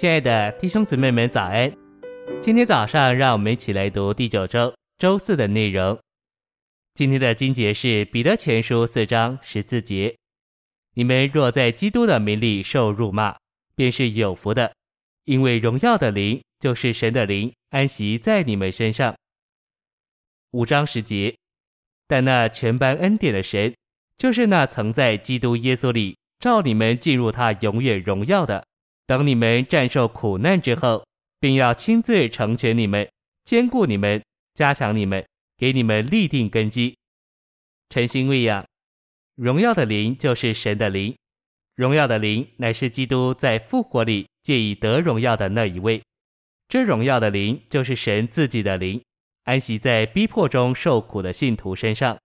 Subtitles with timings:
[0.00, 1.76] 亲爱的弟兄姊妹们，早安！
[2.40, 5.98] 今天早上，让我们一起来读第九周周四的内容。
[6.94, 10.14] 今天的经节是彼得前书四章十四节：
[10.94, 13.34] 你们若在基督的名里受辱骂，
[13.74, 14.72] 便是有福的，
[15.24, 19.16] 因为荣耀的灵就是神的灵安息在你们身上。
[20.52, 21.34] 五章十节：
[22.06, 23.74] 但那全般恩典的神，
[24.16, 28.64] 就是那曾在基督耶稣里召你们进入他永远荣耀的。
[29.08, 31.02] 等你们战胜苦难之后，
[31.40, 33.08] 并要亲自成全你们，
[33.42, 34.22] 坚固你们，
[34.54, 35.24] 加强你们，
[35.56, 36.94] 给你们立定根基，
[37.88, 38.62] 诚心喂养。
[39.34, 41.16] 荣耀的灵就是神的灵，
[41.74, 46.02] 荣耀的灵乃是基督在复活里借以得荣耀的那一位。
[46.68, 49.02] 这荣耀的灵就是神自己的灵，
[49.44, 52.18] 安息在逼迫中受苦的信徒身上，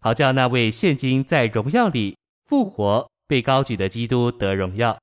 [0.00, 4.98] 好叫那位现今在荣耀里复活被高举的基督得荣耀。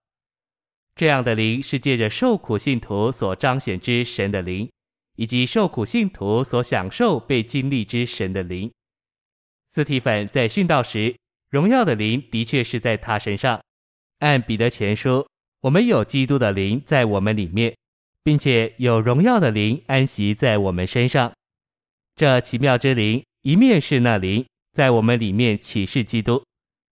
[0.96, 4.70] 这样的灵是借着受苦信徒所彰显之神的灵，
[5.16, 8.72] 以及受苦信徒所享受被经历之神的灵。
[9.70, 11.16] 斯提芬在殉道时，
[11.50, 13.60] 荣耀的灵的确是在他身上。
[14.20, 15.27] 按彼得前书，
[15.62, 17.76] 我们有基督的灵在我们里面，
[18.24, 21.34] 并且有荣耀的灵安息在我们身上。
[22.16, 26.44] 这奇妙之灵，一面是那灵在我们里面启示基督，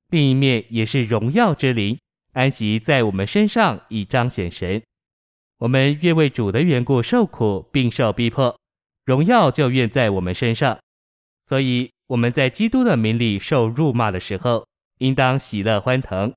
[0.10, 1.98] 另一面也是荣耀之灵。
[2.34, 4.82] 安息在我们身上，以彰显神。
[5.60, 8.58] 我们愿为主的缘故受苦，并受逼迫，
[9.06, 10.80] 荣耀就愿在我们身上。
[11.46, 14.66] 所以我们在基督的名里受辱骂的时候，
[15.00, 16.34] 应当喜乐欢腾，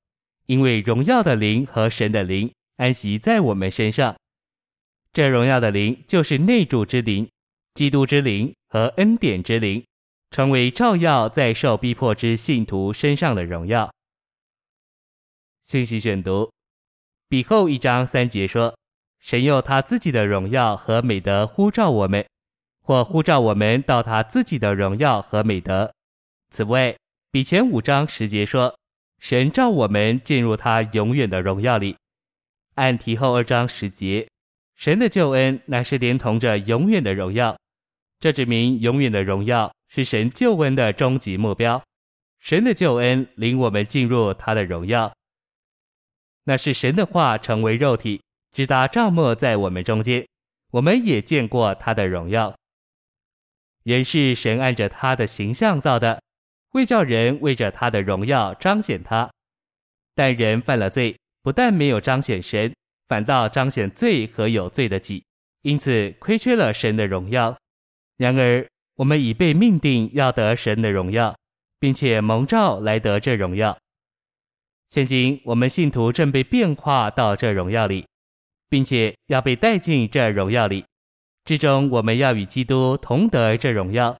[0.46, 4.16] 因为荣耀的灵和神的灵安息在我们身上。
[5.12, 7.30] 这荣耀的灵就是内住之灵、
[7.74, 9.84] 基督之灵和恩典之灵，
[10.32, 13.93] 成为照耀在受逼迫之信徒身上的荣耀。
[15.64, 16.52] 信息选读，
[17.26, 18.76] 彼后一章三节说
[19.18, 22.22] ：“神用他自己的荣耀和美德呼召我们，
[22.82, 25.90] 或呼召我们到他自己的荣耀和美德。”
[26.52, 26.94] 此外，
[27.30, 28.78] 彼前五章十节说
[29.18, 31.96] ：“神召我们进入他永远的荣耀里。”
[32.76, 34.28] 按提后二章十节，
[34.76, 37.56] 神的救恩乃是连同着永远的荣耀，
[38.20, 41.82] 这指明永远的荣耀是神救恩的终极目标。
[42.38, 45.10] 神的救恩领我们进入他的荣耀。
[46.44, 48.22] 那是神的话成为肉体，
[48.52, 50.26] 直达帐幕在我们中间。
[50.70, 52.54] 我们也见过他的荣耀。
[53.84, 56.20] 人是神按着他的形象造的，
[56.72, 59.30] 为叫人为着他的荣耀彰显他。
[60.14, 62.74] 但人犯了罪，不但没有彰显神，
[63.08, 65.24] 反倒彰显罪和有罪的己，
[65.62, 67.56] 因此亏缺了神的荣耀。
[68.16, 68.66] 然而
[68.96, 71.36] 我们已被命定要得神的荣耀，
[71.78, 73.76] 并且蒙召来得这荣耀。
[74.94, 78.06] 现今我们信徒正被变化到这荣耀里，
[78.68, 80.84] 并且要被带进这荣耀里。
[81.44, 84.16] 之中我们要与基督同得这荣耀，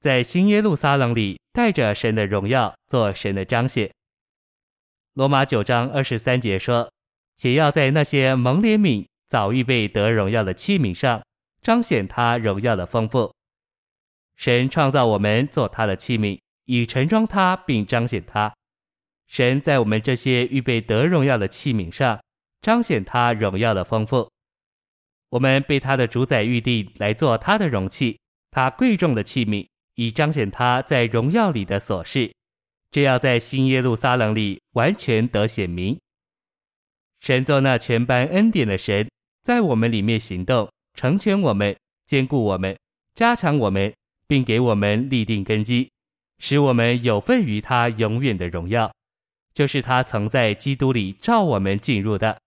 [0.00, 3.88] 在新耶路撒冷里带着神的荣耀做神的彰显。
[5.14, 6.90] 罗马九章二十三节说
[7.38, 11.22] ：“且要在那些蒙怜悯、早预备得荣耀的器皿上，
[11.62, 13.32] 彰显他荣耀的丰富。”
[14.34, 18.52] 神创造我们做他的器皿，以盛装他，并彰显他。
[19.30, 22.20] 神在我们这些预备得荣耀的器皿上，
[22.62, 24.28] 彰显他荣耀的丰富。
[25.28, 28.18] 我们被他的主宰预定来做他的容器，
[28.50, 29.64] 他贵重的器皿，
[29.94, 32.32] 以彰显他在荣耀里的所事。
[32.90, 35.96] 这要在新耶路撒冷里完全得显明。
[37.20, 39.08] 神做那全般恩典的神，
[39.44, 42.76] 在我们里面行动，成全我们，坚固我们，
[43.14, 43.94] 加强我们，
[44.26, 45.88] 并给我们立定根基，
[46.40, 48.90] 使我们有份于他永远的荣耀。
[49.52, 52.40] 就是他曾在基督里召我们进入的，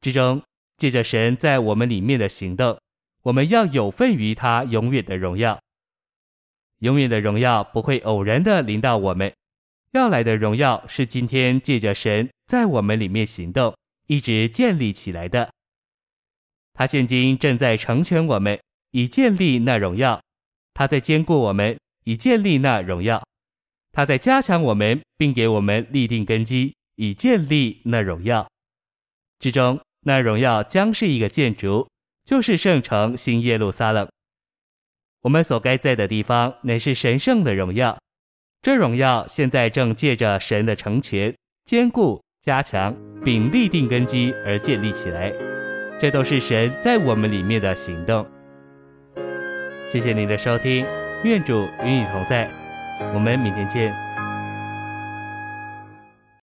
[0.00, 0.42] 之中
[0.76, 2.78] 借着神在我们里面的行动，
[3.22, 5.58] 我们要有份于他永远的荣耀。
[6.80, 9.32] 永远的荣耀不会偶然的临到我们，
[9.92, 13.74] 要来的荣耀是今天借着神在我们里面行动，
[14.08, 15.50] 一直建立起来的。
[16.74, 18.60] 他现今正在成全我们，
[18.90, 20.20] 以建立那荣耀；
[20.74, 23.26] 他在坚固我们，以建立那荣耀。
[23.96, 28.46] 他在加强我们，并给我们立定根基，以建立那荣耀。
[29.38, 31.88] 之中，那荣耀将是一个建筑，
[32.22, 34.06] 就是圣城新耶路撒冷。
[35.22, 37.98] 我们所该在的地方，乃是神圣的荣耀。
[38.60, 41.34] 这荣耀现在正借着神的成全、
[41.64, 42.94] 坚固、加强，
[43.24, 45.32] 并立定根基而建立起来。
[45.98, 48.28] 这都是神在我们里面的行动。
[49.90, 50.84] 谢谢您的收听，
[51.24, 52.65] 愿主与你同在。
[53.12, 54.05] 我们明天见。